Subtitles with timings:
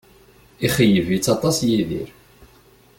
[0.65, 2.09] Ixeyyeb-itt aṭas Yidir